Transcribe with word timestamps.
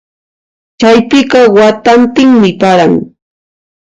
Chaypiqa 0.79 1.39
watantinmi 1.55 2.49
paran. 2.61 2.93